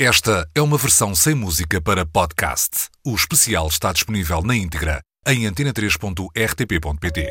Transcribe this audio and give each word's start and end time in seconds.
Esta 0.00 0.50
é 0.56 0.60
uma 0.60 0.76
versão 0.76 1.14
sem 1.14 1.36
música 1.36 1.80
para 1.80 2.04
podcast. 2.04 2.88
O 3.06 3.14
especial 3.14 3.68
está 3.68 3.92
disponível 3.92 4.42
na 4.42 4.56
íntegra 4.56 5.00
em 5.24 5.44
antena3.rtp.pt. 5.44 7.30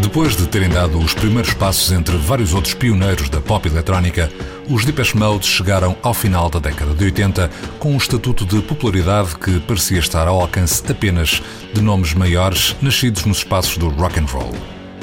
Depois 0.00 0.34
de 0.34 0.46
terem 0.46 0.70
dado 0.70 0.98
os 0.98 1.12
primeiros 1.12 1.52
passos 1.52 1.92
entre 1.92 2.16
vários 2.16 2.54
outros 2.54 2.72
pioneiros 2.72 3.28
da 3.28 3.42
pop 3.42 3.68
eletrónica, 3.68 4.32
os 4.70 4.82
Depeche 4.82 5.14
Mode 5.14 5.46
chegaram 5.46 5.94
ao 6.02 6.14
final 6.14 6.48
da 6.48 6.58
década 6.58 6.94
de 6.94 7.04
80 7.04 7.50
com 7.78 7.92
um 7.92 7.98
estatuto 7.98 8.46
de 8.46 8.62
popularidade 8.62 9.36
que 9.36 9.60
parecia 9.60 9.98
estar 9.98 10.26
ao 10.26 10.40
alcance 10.40 10.82
apenas 10.90 11.42
de 11.74 11.82
nomes 11.82 12.14
maiores 12.14 12.74
nascidos 12.80 13.26
nos 13.26 13.36
espaços 13.38 13.76
do 13.76 13.90
rock 13.90 14.18
and 14.18 14.24
roll. 14.24 14.54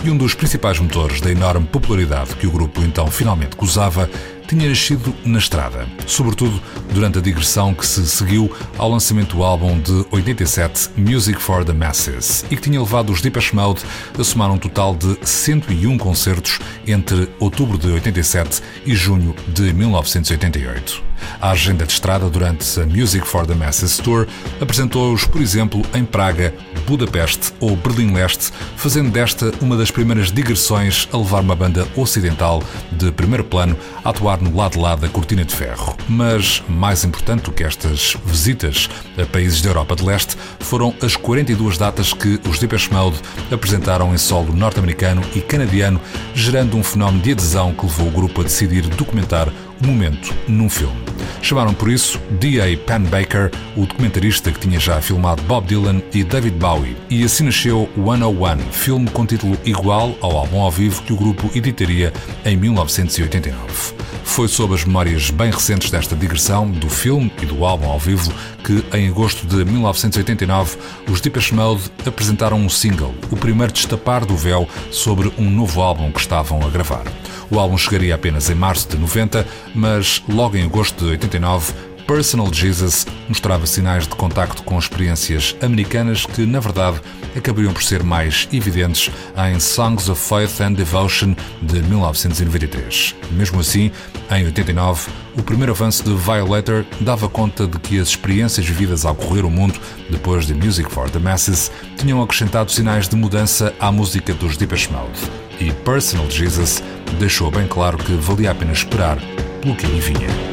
E 0.03 0.09
um 0.09 0.17
dos 0.17 0.35
principais 0.35 0.79
motores 0.79 1.21
da 1.21 1.31
enorme 1.31 1.65
popularidade 1.65 2.35
que 2.35 2.45
o 2.45 2.51
grupo 2.51 2.81
então 2.81 3.07
finalmente 3.07 3.55
gozava 3.55 4.09
tinha 4.45 4.67
nascido 4.67 5.15
na 5.23 5.39
estrada, 5.39 5.87
sobretudo 6.05 6.61
durante 6.93 7.19
a 7.19 7.21
digressão 7.21 7.73
que 7.73 7.87
se 7.87 8.05
seguiu 8.05 8.51
ao 8.77 8.89
lançamento 8.89 9.37
do 9.37 9.43
álbum 9.43 9.79
de 9.79 10.05
87 10.11 10.89
Music 10.97 11.41
for 11.41 11.63
the 11.63 11.71
Masses 11.71 12.43
e 12.51 12.55
que 12.57 12.61
tinha 12.63 12.81
levado 12.81 13.13
os 13.13 13.21
Depeche 13.21 13.55
Mode 13.55 13.81
a 14.19 14.23
somar 14.25 14.51
um 14.51 14.57
total 14.57 14.93
de 14.93 15.17
101 15.23 15.97
concertos 15.97 16.59
entre 16.85 17.29
outubro 17.39 17.77
de 17.77 17.87
87 17.87 18.61
e 18.85 18.93
junho 18.93 19.33
de 19.47 19.71
1988. 19.73 21.12
A 21.41 21.51
agenda 21.51 21.85
de 21.85 21.93
estrada 21.93 22.29
durante 22.29 22.79
a 22.79 22.85
Music 22.85 23.27
for 23.27 23.45
the 23.45 23.53
Masses 23.53 23.97
Tour 23.97 24.27
apresentou-os, 24.61 25.25
por 25.25 25.41
exemplo, 25.41 25.81
em 25.93 26.05
Praga, 26.05 26.53
Budapeste 26.87 27.53
ou 27.59 27.75
Berlim-Leste, 27.75 28.51
fazendo 28.75 29.11
desta 29.11 29.51
uma 29.61 29.75
das 29.77 29.91
primeiras 29.91 30.31
digressões 30.31 31.07
a 31.11 31.17
levar 31.17 31.41
uma 31.41 31.55
banda 31.55 31.87
ocidental 31.95 32.63
de 32.91 33.11
primeiro 33.11 33.43
plano 33.43 33.77
a 34.03 34.09
atuar 34.09 34.41
no 34.41 34.55
lado 34.55 34.79
lado 34.79 35.01
da 35.01 35.09
cortina 35.09 35.43
de 35.43 35.55
ferro. 35.55 35.95
Mas, 36.07 36.63
mais 36.67 37.03
importante 37.03 37.43
do 37.43 37.51
que 37.51 37.63
estas 37.63 38.15
visitas 38.25 38.89
a 39.17 39.25
países 39.25 39.61
da 39.61 39.69
Europa 39.69 39.95
de 39.95 40.03
Leste, 40.03 40.37
foram 40.59 40.93
as 41.01 41.15
42 41.15 41.77
datas 41.77 42.13
que 42.13 42.39
os 42.49 42.59
Depeche 42.59 42.91
Mode 42.91 43.19
apresentaram 43.51 44.13
em 44.13 44.17
solo 44.17 44.53
norte-americano 44.53 45.21
e 45.35 45.41
canadiano, 45.41 45.99
gerando 46.33 46.77
um 46.77 46.83
fenómeno 46.83 47.23
de 47.23 47.31
adesão 47.31 47.73
que 47.73 47.85
levou 47.85 48.07
o 48.07 48.11
grupo 48.11 48.41
a 48.41 48.43
decidir 48.43 48.87
documentar 48.87 49.51
momento 49.81 50.33
num 50.47 50.69
filme. 50.69 51.02
Chamaram 51.41 51.73
por 51.73 51.89
isso 51.89 52.19
D.A. 52.39 52.77
Penn 52.77 53.03
Baker, 53.09 53.51
o 53.75 53.85
documentarista 53.85 54.51
que 54.51 54.59
tinha 54.59 54.79
já 54.79 55.01
filmado 55.01 55.41
Bob 55.43 55.67
Dylan 55.67 56.01
e 56.13 56.23
David 56.23 56.57
Bowie, 56.57 56.95
e 57.09 57.23
assim 57.23 57.43
nasceu 57.43 57.89
101, 57.95 58.71
filme 58.71 59.09
com 59.09 59.25
título 59.25 59.57
igual 59.65 60.15
ao 60.21 60.37
álbum 60.37 60.61
ao 60.61 60.71
vivo 60.71 61.01
que 61.03 61.13
o 61.13 61.17
grupo 61.17 61.49
editaria 61.55 62.13
em 62.45 62.55
1989. 62.57 63.93
Foi 64.23 64.47
sob 64.47 64.73
as 64.73 64.83
memórias 64.83 65.29
bem 65.29 65.51
recentes 65.51 65.91
desta 65.91 66.15
digressão, 66.15 66.69
do 66.69 66.89
filme 66.89 67.31
e 67.41 67.45
do 67.45 67.63
álbum 67.65 67.89
ao 67.89 67.99
vivo, 67.99 68.33
que 68.63 68.83
em 68.97 69.09
agosto 69.09 69.45
de 69.45 69.63
1989 69.63 70.77
os 71.07 71.21
Depeche 71.21 71.53
Mode 71.53 71.83
apresentaram 72.05 72.57
um 72.57 72.69
single, 72.69 73.13
o 73.29 73.35
primeiro 73.35 73.71
destapar 73.71 74.25
do 74.25 74.35
véu 74.35 74.67
sobre 74.89 75.31
um 75.37 75.49
novo 75.49 75.81
álbum 75.81 76.11
que 76.11 76.19
estavam 76.19 76.65
a 76.65 76.69
gravar. 76.69 77.03
O 77.51 77.59
álbum 77.59 77.77
chegaria 77.77 78.15
apenas 78.15 78.49
em 78.49 78.55
março 78.55 78.89
de 78.89 78.97
90, 78.97 79.45
mas 79.75 80.23
logo 80.27 80.57
em 80.57 80.63
agosto 80.63 81.05
de 81.05 81.12
89 81.13 81.73
Personal 82.07 82.53
Jesus 82.53 83.07
mostrava 83.29 83.65
sinais 83.65 84.03
de 84.03 84.15
contacto 84.15 84.61
com 84.63 84.77
experiências 84.77 85.55
americanas 85.61 86.25
que, 86.25 86.45
na 86.45 86.59
verdade, 86.59 86.99
acabariam 87.35 87.73
por 87.73 87.81
ser 87.81 88.03
mais 88.03 88.47
evidentes 88.51 89.09
em 89.49 89.59
Songs 89.59 90.09
of 90.09 90.21
Faith 90.21 90.59
and 90.59 90.73
Devotion 90.73 91.33
de 91.61 91.81
1993. 91.81 93.15
Mesmo 93.31 93.61
assim, 93.61 93.89
em 94.29 94.45
89, 94.45 95.09
o 95.37 95.43
primeiro 95.43 95.71
avanço 95.71 96.03
de 96.03 96.13
Violator 96.13 96.85
dava 96.99 97.29
conta 97.29 97.65
de 97.65 97.79
que 97.79 97.99
as 97.99 98.09
experiências 98.09 98.65
vividas 98.65 99.05
ao 99.05 99.15
correr 99.15 99.45
o 99.45 99.49
mundo 99.49 99.79
depois 100.09 100.45
de 100.45 100.53
Music 100.53 100.91
for 100.91 101.09
the 101.09 101.19
Masses 101.19 101.71
tinham 101.97 102.21
acrescentado 102.21 102.71
sinais 102.71 103.07
de 103.07 103.15
mudança 103.15 103.73
à 103.79 103.91
música 103.91 104.33
dos 104.33 104.57
Depeche 104.57 104.91
Mode. 104.91 105.19
E 105.59 105.71
Personal 105.71 106.29
Jesus 106.29 106.83
deixou 107.17 107.49
bem 107.49 107.67
claro 107.67 107.97
que 107.97 108.13
valia 108.13 108.51
a 108.51 108.55
pena 108.55 108.73
esperar 108.73 109.17
pelo 109.61 109.75
que 109.75 109.85
aí 109.85 109.99
vinha. 109.99 110.52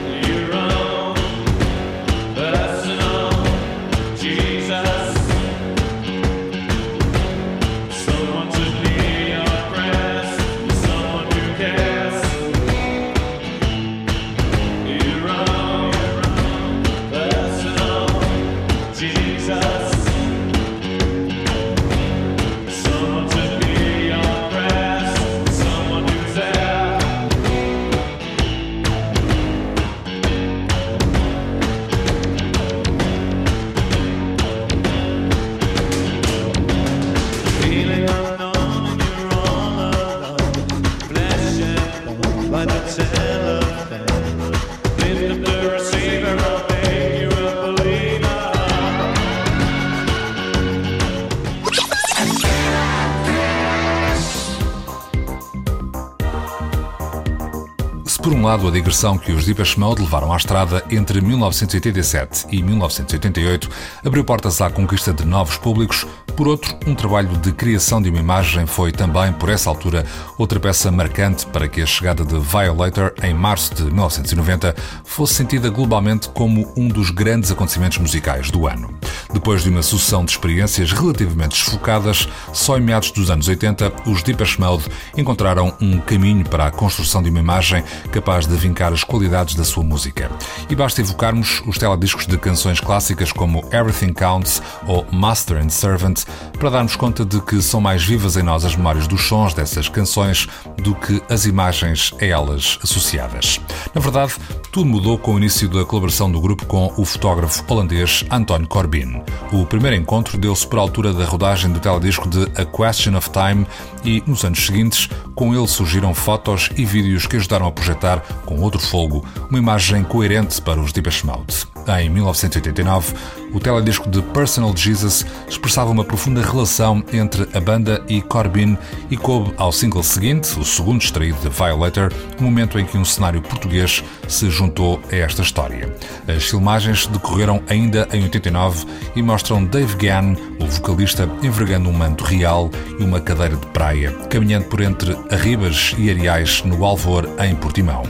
Um 58.40 58.44
lado, 58.44 58.66
a 58.66 58.70
digressão 58.70 59.18
que 59.18 59.32
os 59.32 59.44
Depeche 59.44 59.78
Mode 59.78 60.00
levaram 60.00 60.32
à 60.32 60.36
estrada 60.38 60.82
entre 60.90 61.20
1987 61.20 62.46
e 62.50 62.62
1988 62.62 63.68
abriu 64.02 64.24
portas 64.24 64.62
à 64.62 64.70
conquista 64.70 65.12
de 65.12 65.26
novos 65.26 65.58
públicos, 65.58 66.06
por 66.32 66.48
outro, 66.48 66.76
um 66.86 66.94
trabalho 66.94 67.36
de 67.38 67.52
criação 67.52 68.00
de 68.00 68.10
uma 68.10 68.18
imagem 68.18 68.66
foi 68.66 68.92
também, 68.92 69.32
por 69.32 69.48
essa 69.48 69.68
altura, 69.70 70.04
outra 70.38 70.58
peça 70.58 70.90
marcante 70.90 71.46
para 71.46 71.68
que 71.68 71.80
a 71.80 71.86
chegada 71.86 72.24
de 72.24 72.38
Violator, 72.38 73.12
em 73.22 73.34
março 73.34 73.74
de 73.74 73.84
1990, 73.84 74.74
fosse 75.04 75.34
sentida 75.34 75.70
globalmente 75.70 76.28
como 76.28 76.72
um 76.76 76.88
dos 76.88 77.10
grandes 77.10 77.50
acontecimentos 77.50 77.98
musicais 77.98 78.50
do 78.50 78.66
ano. 78.66 78.92
Depois 79.32 79.62
de 79.62 79.70
uma 79.70 79.82
sucessão 79.82 80.24
de 80.24 80.32
experiências 80.32 80.92
relativamente 80.92 81.50
desfocadas, 81.50 82.28
só 82.52 82.76
em 82.76 82.80
meados 82.80 83.10
dos 83.10 83.30
anos 83.30 83.46
80, 83.46 83.92
os 84.06 84.22
Deepesh 84.22 84.56
Mode 84.56 84.84
encontraram 85.16 85.74
um 85.80 86.00
caminho 86.00 86.44
para 86.44 86.66
a 86.66 86.70
construção 86.70 87.22
de 87.22 87.30
uma 87.30 87.38
imagem 87.38 87.84
capaz 88.10 88.46
de 88.46 88.56
vincar 88.56 88.92
as 88.92 89.04
qualidades 89.04 89.54
da 89.54 89.64
sua 89.64 89.84
música. 89.84 90.30
E 90.68 90.74
basta 90.74 91.00
evocarmos 91.00 91.62
os 91.66 91.78
telediscos 91.78 92.26
de 92.26 92.36
canções 92.36 92.80
clássicas 92.80 93.32
como 93.32 93.64
Everything 93.72 94.12
Counts 94.12 94.60
ou 94.86 95.06
Master 95.12 95.58
and 95.58 95.70
Servant 95.70 96.19
para 96.58 96.70
darmos 96.70 96.96
conta 96.96 97.24
de 97.24 97.40
que 97.40 97.60
são 97.62 97.80
mais 97.80 98.04
vivas 98.04 98.36
em 98.36 98.42
nós 98.42 98.64
as 98.64 98.76
memórias 98.76 99.06
dos 99.06 99.22
sons 99.22 99.54
dessas 99.54 99.88
canções 99.88 100.48
do 100.78 100.94
que 100.94 101.22
as 101.28 101.46
imagens 101.46 102.14
a 102.20 102.24
elas 102.24 102.78
associadas. 102.82 103.60
Na 103.94 104.00
verdade, 104.00 104.34
tudo 104.72 104.86
mudou 104.86 105.18
com 105.18 105.34
o 105.34 105.38
início 105.38 105.68
da 105.68 105.84
colaboração 105.84 106.30
do 106.30 106.40
grupo 106.40 106.66
com 106.66 106.92
o 106.96 107.04
fotógrafo 107.04 107.64
holandês 107.68 108.24
Anton 108.30 108.66
Corbin. 108.66 109.22
O 109.52 109.66
primeiro 109.66 109.96
encontro 109.96 110.38
deu-se 110.38 110.66
por 110.66 110.78
altura 110.78 111.12
da 111.12 111.24
rodagem 111.24 111.72
do 111.72 111.80
teledisco 111.80 112.28
de 112.28 112.42
A 112.60 112.64
Question 112.64 113.16
of 113.16 113.30
Time 113.30 113.66
e, 114.04 114.22
nos 114.26 114.44
anos 114.44 114.64
seguintes, 114.64 115.08
com 115.34 115.54
ele 115.54 115.68
surgiram 115.68 116.14
fotos 116.14 116.70
e 116.76 116.84
vídeos 116.84 117.26
que 117.26 117.36
ajudaram 117.36 117.66
a 117.66 117.72
projetar, 117.72 118.20
com 118.44 118.60
outro 118.60 118.80
fogo, 118.80 119.24
uma 119.48 119.58
imagem 119.58 120.02
coerente 120.04 120.60
para 120.60 120.80
os 120.80 120.92
Depeche 120.92 121.26
Mode. 121.26 121.66
Em 121.88 122.08
1989, 122.10 123.14
o 123.52 123.58
teledisco 123.58 124.08
de 124.08 124.22
Personal 124.22 124.76
Jesus 124.76 125.26
expressava 125.48 125.90
uma 125.90 126.04
profunda 126.04 126.42
relação 126.42 127.02
entre 127.12 127.48
a 127.54 127.60
banda 127.60 128.04
e 128.08 128.20
Corbin 128.20 128.76
e 129.10 129.16
coube 129.16 129.52
ao 129.56 129.72
single 129.72 130.02
seguinte, 130.02 130.58
o 130.58 130.64
segundo 130.64 131.02
extraído 131.02 131.38
de 131.40 131.48
Violator, 131.48 132.12
o 132.38 132.42
momento 132.42 132.78
em 132.78 132.84
que 132.84 132.96
um 132.96 133.04
cenário 133.04 133.42
português 133.42 134.04
se 134.28 134.48
juntou 134.50 135.00
a 135.10 135.16
esta 135.16 135.42
história. 135.42 135.92
As 136.28 136.44
filmagens 136.44 137.06
decorreram 137.06 137.62
ainda 137.68 138.06
em 138.12 138.22
89 138.22 138.86
e 139.16 139.22
mostram 139.22 139.64
Dave 139.64 139.96
Gann, 139.96 140.36
o 140.60 140.66
vocalista, 140.66 141.28
envergando 141.42 141.88
um 141.88 141.92
manto 141.92 142.24
real 142.24 142.70
e 142.98 143.02
uma 143.02 143.20
cadeira 143.20 143.56
de 143.56 143.66
praia, 143.66 143.89
caminhando 144.28 144.66
por 144.66 144.80
entre 144.80 145.16
Arribas 145.30 145.94
e 145.98 146.10
Areais 146.10 146.62
no 146.62 146.84
Alvor, 146.84 147.28
em 147.38 147.54
Portimão. 147.54 148.02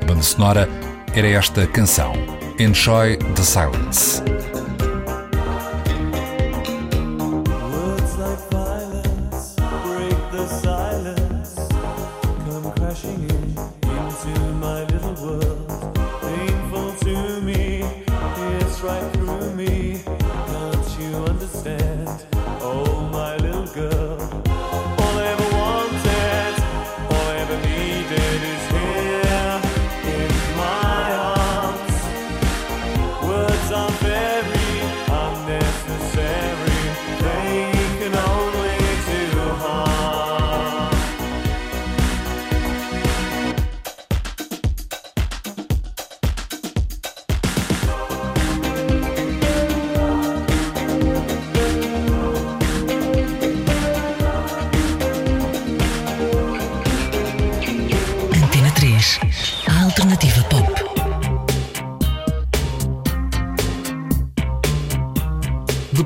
A 0.00 0.04
banda 0.04 0.22
sonora 0.22 0.68
era 1.14 1.28
esta 1.28 1.66
canção. 1.66 2.12
Enjoy 2.58 3.16
the 3.16 3.42
silence. 3.42 4.22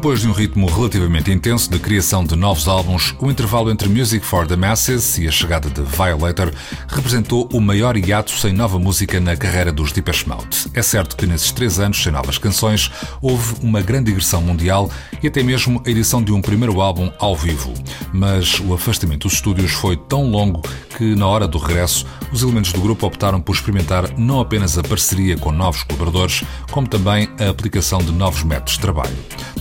Depois 0.09 0.23
de 0.23 0.29
um 0.29 0.33
ritmo 0.33 0.67
relativamente 0.67 1.31
intenso 1.31 1.71
de 1.71 1.79
criação 1.79 2.25
de 2.25 2.35
novos 2.35 2.67
álbuns, 2.67 3.15
o 3.21 3.31
intervalo 3.31 3.71
entre 3.71 3.91
Music 3.91 4.25
for 4.25 4.47
the 4.47 4.57
Masses 4.57 5.19
e 5.19 5.29
a 5.29 5.31
chegada 5.31 5.69
de 5.69 5.83
Violator 5.83 6.51
representou 6.89 7.47
o 7.53 7.61
maior 7.61 7.95
hiato 7.95 8.31
sem 8.31 8.55
nova 8.55 8.79
música 8.79 9.21
na 9.21 9.37
carreira 9.37 9.71
dos 9.71 9.93
Depeche 9.93 10.27
Mode. 10.27 10.67
É 10.73 10.81
certo 10.81 11.15
que 11.15 11.27
nesses 11.27 11.53
três 11.53 11.79
anos 11.79 12.03
sem 12.03 12.11
novas 12.11 12.39
canções 12.39 12.91
houve 13.21 13.57
uma 13.63 13.83
grande 13.83 14.07
digressão 14.07 14.41
mundial 14.41 14.91
e 15.23 15.27
até 15.27 15.43
mesmo 15.43 15.83
a 15.85 15.91
edição 15.91 16.23
de 16.23 16.33
um 16.33 16.41
primeiro 16.41 16.81
álbum 16.81 17.13
ao 17.19 17.37
vivo. 17.37 17.75
Mas 18.11 18.59
o 18.61 18.73
afastamento 18.73 19.29
dos 19.29 19.35
estúdios 19.35 19.73
foi 19.73 19.95
tão 19.95 20.31
longo 20.31 20.63
que, 20.99 21.15
na 21.15 21.29
hora 21.29 21.47
do 21.47 21.59
regresso, 21.59 22.05
os 22.33 22.43
elementos 22.43 22.73
do 22.73 22.81
grupo 22.81 23.07
optaram 23.07 23.41
por 23.41 23.55
experimentar 23.55 24.19
não 24.19 24.41
apenas 24.41 24.77
a 24.77 24.83
parceria 24.83 25.39
com 25.39 25.53
novos 25.53 25.85
colaboradores, 25.85 26.43
como 26.73 26.89
também 26.89 27.29
a 27.39 27.49
aplicação 27.49 28.01
de 28.01 28.11
novos 28.11 28.43
métodos 28.43 28.75
de 28.75 28.81
trabalho. 28.81 29.17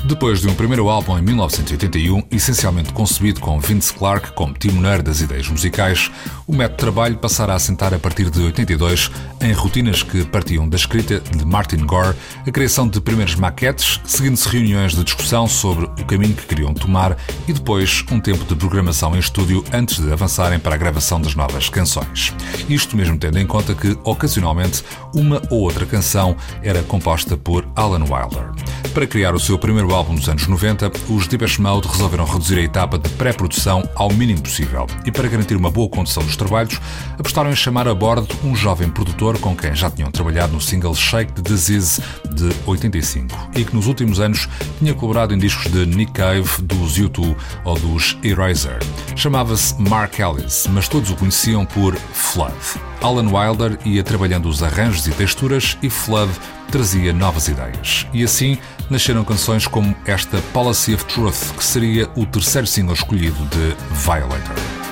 Depois 0.05 0.41
de 0.41 0.47
um 0.47 0.55
primeiro 0.55 0.89
álbum 0.89 1.17
em 1.17 1.21
1981, 1.21 2.23
essencialmente 2.31 2.91
concebido 2.91 3.39
com 3.39 3.59
Vince 3.59 3.93
Clarke 3.93 4.31
como 4.33 4.53
timoneiro 4.53 5.03
das 5.03 5.21
ideias 5.21 5.47
musicais, 5.47 6.09
o 6.47 6.53
método 6.53 6.77
de 6.77 6.79
trabalho 6.79 7.17
passará 7.17 7.53
a 7.53 7.59
sentar 7.59 7.93
a 7.93 7.99
partir 7.99 8.29
de 8.31 8.41
82 8.41 9.11
em 9.41 9.51
rotinas 9.51 10.01
que 10.01 10.25
partiam 10.25 10.67
da 10.67 10.75
escrita 10.75 11.19
de 11.19 11.45
Martin 11.45 11.85
Gore, 11.85 12.15
a 12.45 12.51
criação 12.51 12.87
de 12.87 12.99
primeiras 12.99 13.35
maquetes, 13.35 13.99
seguindo-se 14.05 14.49
reuniões 14.49 14.93
de 14.93 15.03
discussão 15.03 15.47
sobre 15.47 15.85
o 15.85 16.05
caminho 16.05 16.33
que 16.33 16.47
queriam 16.47 16.73
tomar 16.73 17.15
e 17.47 17.53
depois 17.53 18.03
um 18.11 18.19
tempo 18.19 18.43
de 18.45 18.55
programação 18.55 19.15
em 19.15 19.19
estúdio 19.19 19.63
antes 19.71 19.99
de 19.99 20.11
avançarem 20.11 20.57
para 20.57 20.73
a 20.73 20.77
gravação 20.77 21.21
das 21.27 21.35
novas 21.35 21.68
canções. 21.68 22.33
Isto 22.69 22.95
mesmo 22.95 23.18
tendo 23.18 23.38
em 23.38 23.45
conta 23.45 23.75
que, 23.75 23.97
ocasionalmente, 24.06 24.83
uma 25.13 25.41
ou 25.50 25.59
outra 25.62 25.85
canção 25.85 26.38
era 26.63 26.81
composta 26.83 27.35
por 27.35 27.68
Alan 27.75 28.03
Wilder. 28.03 28.51
Para 28.94 29.06
criar 29.06 29.35
o 29.35 29.39
seu 29.39 29.59
primeiro 29.59 29.94
álbum 29.94 30.13
nos 30.13 30.29
anos 30.29 30.47
90, 30.47 30.91
os 31.09 31.27
Depeche 31.27 31.62
Mode 31.62 31.88
resolveram 31.88 32.25
reduzir 32.25 32.57
a 32.57 32.62
etapa 32.62 32.97
de 32.97 33.09
pré-produção 33.09 33.88
ao 33.95 34.12
mínimo 34.12 34.41
possível 34.41 34.88
e, 35.06 35.12
para 35.12 35.27
garantir 35.27 35.56
uma 35.56 35.69
boa 35.69 35.89
condução 35.89 36.24
dos 36.24 36.38
trabalhos, 36.38 36.79
apostaram 37.19 37.51
em 37.51 37.56
chamar 37.56 37.88
a 37.88 37.94
bordo 37.94 38.27
um 38.44 38.56
jovem 38.56 38.89
produtor 38.89 39.38
com 39.39 39.56
quem 39.56 39.75
já 39.75 39.89
tinham 39.91 40.09
trabalhado 40.09 40.53
no 40.53 40.62
single 40.62 40.95
Shake 40.95 41.33
the 41.33 41.41
Disease 41.41 42.01
de 42.33 42.50
85 42.65 43.51
e 43.56 43.65
que 43.65 43.75
nos 43.75 43.85
últimos 43.85 44.19
anos 44.19 44.47
tinha 44.80 44.94
colaborado 44.94 45.33
em 45.33 45.38
discos 45.38 45.71
de 45.71 45.85
Nick 45.85 46.13
Cave, 46.13 46.50
dos 46.62 46.97
U2 46.97 47.35
ou 47.65 47.77
dos 47.77 48.18
Eraser. 48.23 48.80
Chamava-se 49.15 49.80
Mark 49.81 50.18
Ellis, 50.19 50.68
mas 50.71 50.88
todos 50.88 51.12
o 51.12 51.15
conheciam 51.17 51.65
por 51.65 51.95
Flood. 51.95 52.53
Alan 53.01 53.29
Wilder 53.31 53.77
ia 53.85 54.03
trabalhando 54.03 54.47
os 54.47 54.63
arranjos 54.63 55.07
e 55.07 55.11
texturas 55.11 55.77
e 55.81 55.89
Flood 55.89 56.31
trazia 56.71 57.13
novas 57.13 57.47
ideias. 57.47 58.07
E 58.13 58.23
assim 58.23 58.57
nasceram 58.89 59.23
canções 59.23 59.67
como 59.67 59.95
esta 60.05 60.37
Policy 60.53 60.95
of 60.95 61.05
Truth, 61.05 61.55
que 61.57 61.63
seria 61.63 62.09
o 62.15 62.25
terceiro 62.25 62.67
single 62.67 62.93
escolhido 62.93 63.45
de 63.45 63.75
Violator. 63.93 64.86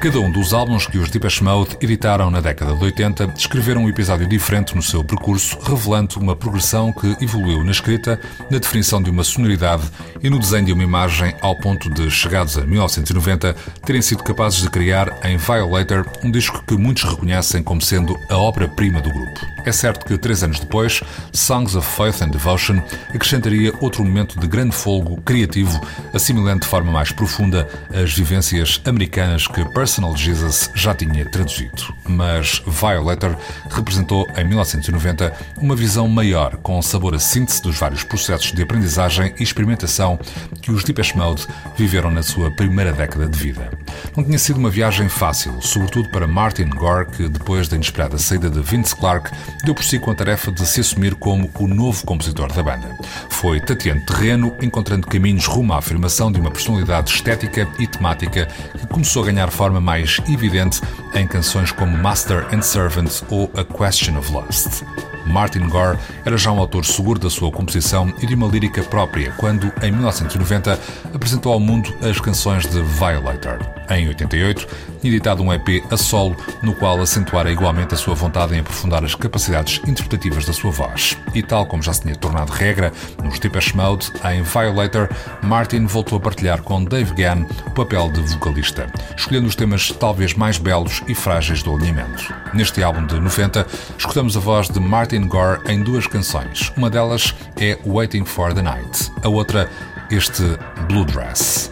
Cada 0.00 0.18
um 0.18 0.30
dos 0.30 0.54
álbuns 0.54 0.86
que 0.86 0.96
os 0.96 1.10
Depeche 1.10 1.44
Mode 1.44 1.76
editaram 1.78 2.30
na 2.30 2.40
década 2.40 2.74
de 2.74 2.82
80 2.82 3.26
descreveram 3.26 3.84
um 3.84 3.88
episódio 3.90 4.26
diferente 4.26 4.74
no 4.74 4.80
seu 4.80 5.04
percurso, 5.04 5.58
revelando 5.62 6.18
uma 6.18 6.34
progressão 6.34 6.90
que 6.90 7.22
evoluiu 7.22 7.62
na 7.62 7.70
escrita, 7.70 8.18
na 8.50 8.56
definição 8.56 9.02
de 9.02 9.10
uma 9.10 9.22
sonoridade 9.22 9.82
e 10.22 10.30
no 10.30 10.38
desenho 10.38 10.64
de 10.64 10.72
uma 10.72 10.82
imagem 10.82 11.34
ao 11.42 11.54
ponto 11.54 11.90
de, 11.90 12.10
chegados 12.10 12.56
a 12.56 12.62
1990, 12.62 13.54
terem 13.84 14.00
sido 14.00 14.22
capazes 14.22 14.62
de 14.62 14.70
criar 14.70 15.18
em 15.22 15.36
Violator 15.36 16.06
um 16.24 16.30
disco 16.30 16.64
que 16.66 16.78
muitos 16.78 17.02
reconhecem 17.02 17.62
como 17.62 17.82
sendo 17.82 18.16
a 18.30 18.38
obra-prima 18.38 19.02
do 19.02 19.10
grupo. 19.10 19.40
É 19.64 19.72
certo 19.72 20.06
que, 20.06 20.16
três 20.16 20.42
anos 20.42 20.58
depois, 20.58 21.02
Songs 21.32 21.76
of 21.76 21.86
Faith 21.86 22.22
and 22.22 22.30
Devotion 22.30 22.80
acrescentaria 23.14 23.72
outro 23.80 24.04
momento 24.04 24.38
de 24.38 24.46
grande 24.46 24.74
folgo 24.74 25.20
criativo, 25.22 25.80
assimilando 26.14 26.60
de 26.60 26.66
forma 26.66 26.90
mais 26.90 27.12
profunda 27.12 27.68
as 27.92 28.12
vivências 28.12 28.80
americanas 28.84 29.46
que 29.46 29.64
Personal 29.72 30.16
Jesus 30.16 30.70
já 30.74 30.94
tinha 30.94 31.24
traduzido. 31.30 31.94
Mas 32.06 32.62
Violator 32.66 33.36
representou, 33.70 34.26
em 34.36 34.44
1990, 34.44 35.32
uma 35.58 35.76
visão 35.76 36.08
maior, 36.08 36.56
com 36.56 36.80
sabor 36.80 37.14
a 37.14 37.18
síntese 37.18 37.62
dos 37.62 37.76
vários 37.76 38.02
processos 38.02 38.52
de 38.52 38.62
aprendizagem 38.62 39.34
e 39.38 39.42
experimentação 39.42 40.18
que 40.60 40.72
os 40.72 40.84
Depeche 40.84 41.16
Mode 41.16 41.46
viveram 41.76 42.10
na 42.10 42.22
sua 42.22 42.50
primeira 42.50 42.92
década 42.92 43.28
de 43.28 43.38
vida. 43.38 43.70
Não 44.16 44.24
tinha 44.24 44.38
sido 44.38 44.58
uma 44.58 44.70
viagem 44.70 45.08
fácil, 45.08 45.60
sobretudo 45.60 46.08
para 46.10 46.26
Martin 46.26 46.68
Gore, 46.70 47.06
que 47.06 47.28
depois 47.28 47.68
da 47.68 47.76
inesperada 47.76 48.18
saída 48.18 48.50
de 48.50 48.60
Vince 48.60 48.94
Clarke, 48.96 49.30
deu 49.62 49.74
por 49.74 49.84
si 49.84 49.98
com 49.98 50.10
a 50.10 50.14
tarefa 50.14 50.50
de 50.50 50.66
se 50.66 50.80
assumir 50.80 51.14
como 51.14 51.50
o 51.58 51.66
novo 51.66 52.04
compositor 52.04 52.52
da 52.52 52.62
banda. 52.62 52.96
Foi 53.28 53.60
tateando 53.60 54.04
terreno, 54.04 54.56
encontrando 54.60 55.06
caminhos 55.06 55.46
rumo 55.46 55.72
à 55.72 55.78
afirmação 55.78 56.30
de 56.30 56.40
uma 56.40 56.50
personalidade 56.50 57.10
estética 57.10 57.68
e 57.78 57.86
temática 57.86 58.46
que 58.78 58.86
começou 58.86 59.22
a 59.22 59.26
ganhar 59.26 59.50
forma 59.50 59.80
mais 59.80 60.18
evidente 60.28 60.80
em 61.14 61.26
canções 61.26 61.72
como 61.72 61.96
Master 61.96 62.46
and 62.54 62.62
Servant 62.62 63.22
ou 63.30 63.50
A 63.54 63.64
Question 63.64 64.18
of 64.18 64.32
Lust. 64.32 64.84
Martin 65.26 65.68
Gore 65.68 65.98
era 66.24 66.36
já 66.36 66.50
um 66.50 66.58
autor 66.58 66.84
seguro 66.84 67.18
da 67.18 67.30
sua 67.30 67.50
composição 67.50 68.12
e 68.20 68.26
de 68.26 68.34
uma 68.34 68.46
lírica 68.46 68.82
própria 68.82 69.32
quando, 69.32 69.72
em 69.82 69.90
1990, 69.92 70.78
apresentou 71.14 71.52
ao 71.52 71.60
mundo 71.60 71.94
as 72.02 72.20
canções 72.20 72.66
de 72.66 72.80
Violator. 72.82 73.58
Em 73.90 74.08
88, 74.08 74.66
tinha 74.66 74.89
editado 75.02 75.42
um 75.42 75.52
EP 75.52 75.84
a 75.90 75.96
solo, 75.96 76.36
no 76.62 76.74
qual 76.74 77.00
acentuara 77.00 77.50
igualmente 77.50 77.94
a 77.94 77.96
sua 77.96 78.14
vontade 78.14 78.54
em 78.54 78.60
aprofundar 78.60 79.04
as 79.04 79.14
capacidades 79.14 79.80
interpretativas 79.86 80.44
da 80.44 80.52
sua 80.52 80.70
voz. 80.70 81.16
E 81.34 81.42
tal 81.42 81.66
como 81.66 81.82
já 81.82 81.92
se 81.92 82.02
tinha 82.02 82.14
tornado 82.14 82.50
regra 82.50 82.92
nos 83.22 83.38
Depeche 83.38 83.76
Mode, 83.76 84.10
em 84.24 84.42
Violator, 84.42 85.08
Martin 85.42 85.86
voltou 85.86 86.18
a 86.18 86.20
partilhar 86.20 86.62
com 86.62 86.84
Dave 86.84 87.14
Gann 87.14 87.46
o 87.66 87.70
papel 87.70 88.10
de 88.10 88.20
vocalista, 88.20 88.86
escolhendo 89.16 89.48
os 89.48 89.56
temas 89.56 89.90
talvez 89.92 90.34
mais 90.34 90.58
belos 90.58 91.02
e 91.08 91.14
frágeis 91.14 91.62
do 91.62 91.74
alinhamento. 91.74 92.34
Neste 92.52 92.82
álbum 92.82 93.06
de 93.06 93.18
90, 93.18 93.66
escutamos 93.98 94.36
a 94.36 94.40
voz 94.40 94.68
de 94.68 94.80
Martin 94.80 95.26
Gore 95.26 95.60
em 95.68 95.82
duas 95.82 96.06
canções. 96.06 96.72
Uma 96.76 96.90
delas 96.90 97.34
é 97.60 97.78
Waiting 97.86 98.24
for 98.24 98.52
the 98.52 98.62
Night, 98.62 99.12
a 99.22 99.28
outra, 99.28 99.70
este 100.10 100.42
Blue 100.88 101.04
Dress. 101.04 101.70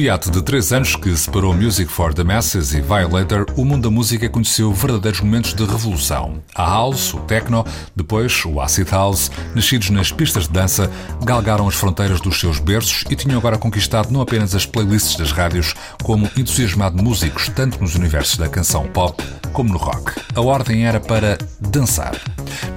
Hiato 0.00 0.30
de 0.30 0.42
três 0.42 0.72
anos 0.72 0.94
que 0.94 1.16
separou 1.16 1.54
Music 1.54 1.90
for 1.90 2.14
the 2.14 2.22
Masses 2.22 2.72
e 2.72 2.80
Violator, 2.80 3.46
o 3.56 3.64
mundo 3.64 3.84
da 3.84 3.90
música 3.90 4.28
conheceu 4.28 4.72
verdadeiros 4.72 5.20
momentos 5.20 5.54
de 5.54 5.64
revolução. 5.64 6.42
A 6.54 6.64
house, 6.64 7.14
o 7.14 7.20
techno, 7.20 7.64
depois 7.96 8.44
o 8.44 8.60
acid 8.60 8.88
house, 8.90 9.30
nascidos 9.54 9.90
nas 9.90 10.12
pistas 10.12 10.44
de 10.44 10.52
dança, 10.52 10.90
galgaram 11.24 11.66
as 11.66 11.74
fronteiras 11.74 12.20
dos 12.20 12.38
seus 12.38 12.58
berços 12.58 13.04
e 13.10 13.16
tinham 13.16 13.38
agora 13.38 13.58
conquistado 13.58 14.12
não 14.12 14.20
apenas 14.20 14.54
as 14.54 14.66
playlists 14.66 15.16
das 15.16 15.32
rádios, 15.32 15.74
como 16.02 16.30
entusiasmado 16.36 17.02
músicos 17.02 17.48
tanto 17.48 17.80
nos 17.80 17.94
universos 17.94 18.36
da 18.36 18.48
canção 18.48 18.86
pop 18.88 19.22
como 19.52 19.72
no 19.72 19.78
rock. 19.78 20.12
A 20.34 20.40
ordem 20.40 20.86
era 20.86 21.00
para 21.00 21.38
dançar. 21.60 22.14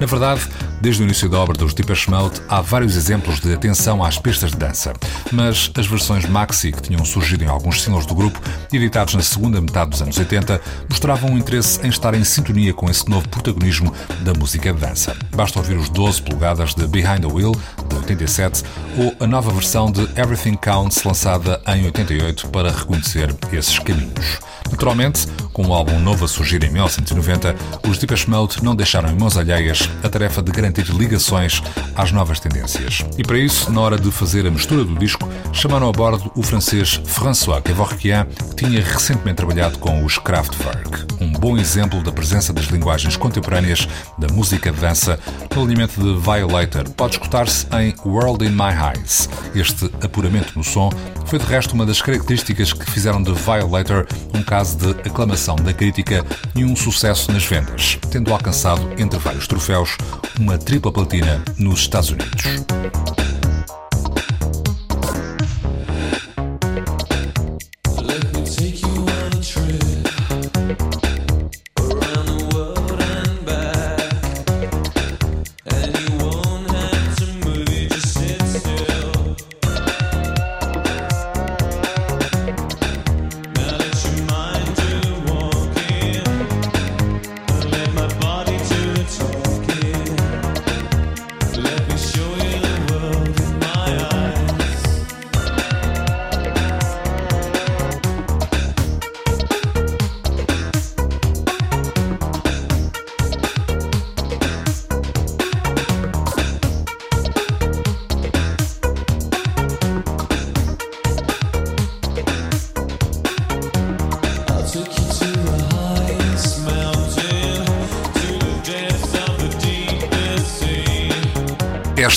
Na 0.00 0.06
verdade, 0.06 0.42
desde 0.82 1.00
o 1.00 1.04
início 1.04 1.28
da 1.28 1.38
obra 1.38 1.56
dos 1.56 1.72
Deepesh 1.72 2.08
Mode, 2.08 2.42
há 2.48 2.60
vários 2.60 2.96
exemplos 2.96 3.38
de 3.38 3.54
atenção 3.54 4.02
às 4.02 4.18
pistas 4.18 4.50
de 4.50 4.56
dança, 4.56 4.92
mas 5.30 5.70
as 5.78 5.86
versões 5.86 6.26
maxi 6.26 6.72
que 6.72 6.82
tinham 6.82 7.04
surgido 7.04 7.44
em 7.44 7.46
alguns 7.46 7.80
singles 7.80 8.04
do 8.04 8.16
grupo, 8.16 8.40
editados 8.72 9.14
na 9.14 9.22
segunda 9.22 9.60
metade 9.60 9.90
dos 9.90 10.02
anos 10.02 10.18
80, 10.18 10.60
mostravam 10.90 11.30
um 11.30 11.38
interesse 11.38 11.80
em 11.86 11.88
estar 11.88 12.14
em 12.14 12.24
sintonia 12.24 12.74
com 12.74 12.90
esse 12.90 13.08
novo 13.08 13.28
protagonismo 13.28 13.94
da 14.22 14.34
música 14.34 14.72
de 14.72 14.80
dança. 14.80 15.16
Basta 15.36 15.60
ouvir 15.60 15.76
os 15.76 15.88
12 15.88 16.20
polegadas 16.22 16.74
de 16.74 16.84
Behind 16.88 17.20
the 17.20 17.32
Wheel, 17.32 17.52
de 17.88 17.96
87, 17.96 18.64
ou 18.98 19.14
a 19.20 19.26
nova 19.28 19.52
versão 19.52 19.88
de 19.88 20.02
Everything 20.20 20.56
Counts, 20.56 21.04
lançada 21.04 21.62
em 21.68 21.84
88, 21.84 22.48
para 22.48 22.72
reconhecer 22.72 23.32
esses 23.52 23.78
caminhos. 23.78 24.40
Naturalmente, 24.68 25.28
com 25.52 25.66
um 25.66 25.74
álbum 25.74 25.98
novo 26.00 26.24
a 26.24 26.28
surgir 26.28 26.64
em 26.64 26.70
1990, 26.70 27.54
os 27.88 27.98
Deepesh 27.98 28.26
Mode 28.26 28.62
não 28.62 28.74
deixaram 28.74 29.10
em 29.10 29.14
mãos 29.14 29.36
alheias 29.36 29.88
a 30.02 30.08
tarefa 30.08 30.42
de 30.42 30.50
garantir 30.50 30.86
ligações 30.90 31.62
às 31.94 32.10
novas 32.10 32.40
tendências. 32.40 33.04
E 33.18 33.22
para 33.22 33.38
isso, 33.38 33.70
na 33.70 33.80
hora 33.80 33.98
de 33.98 34.10
fazer 34.10 34.46
a 34.46 34.50
mistura 34.50 34.84
do 34.84 34.96
disco, 34.96 35.28
chamaram 35.52 35.88
a 35.88 35.92
bordo 35.92 36.32
o 36.34 36.42
francês 36.42 37.00
François 37.04 37.62
Kevorkian, 37.62 38.26
que 38.26 38.64
tinha 38.64 38.82
recentemente 38.82 39.36
trabalhado 39.36 39.78
com 39.78 40.04
os 40.04 40.18
Kraftwerk. 40.18 41.12
Um 41.20 41.32
bom 41.32 41.56
exemplo 41.56 42.02
da 42.02 42.10
presença 42.10 42.52
das 42.52 42.66
linguagens 42.66 43.16
contemporâneas 43.16 43.86
da 44.18 44.28
música 44.32 44.72
de 44.72 44.80
dança 44.80 45.18
no 45.54 45.62
alinhamento 45.62 46.00
de 46.00 46.20
Violator 46.20 46.88
pode 46.90 47.14
escutar-se 47.14 47.66
em 47.76 47.94
World 48.04 48.44
in 48.44 48.50
My 48.50 48.72
Eyes. 48.96 49.28
Este 49.54 49.90
apuramento 50.02 50.56
no 50.56 50.64
som 50.64 50.90
foi 51.26 51.38
de 51.38 51.44
resto 51.44 51.74
uma 51.74 51.86
das 51.86 52.00
características 52.00 52.72
que 52.72 52.90
fizeram 52.90 53.22
de 53.22 53.32
Violator 53.32 54.06
um 54.34 54.42
caso 54.42 54.76
de 54.78 54.90
aclamação 55.08 55.41
da 55.64 55.72
crítica 55.72 56.24
e 56.54 56.64
um 56.64 56.76
sucesso 56.76 57.32
nas 57.32 57.44
vendas, 57.44 57.98
tendo 58.10 58.32
alcançado, 58.32 58.88
entre 58.96 59.18
vários 59.18 59.48
troféus, 59.48 59.96
uma 60.38 60.56
tripla 60.56 60.92
platina 60.92 61.42
nos 61.58 61.80
Estados 61.80 62.10
Unidos. 62.10 63.21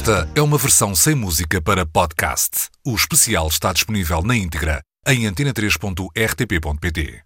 Esta 0.05 0.29
é 0.35 0.41
uma 0.43 0.59
versão 0.59 0.93
sem 0.93 1.15
música 1.15 1.59
para 1.59 1.83
podcast. 1.83 2.69
O 2.85 2.93
especial 2.93 3.47
está 3.47 3.73
disponível 3.73 4.21
na 4.21 4.35
íntegra 4.35 4.79
em 5.07 5.23
antena3.rtp.pt. 5.23 7.23